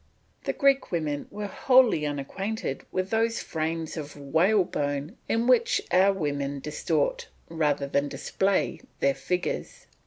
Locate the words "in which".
5.29-5.79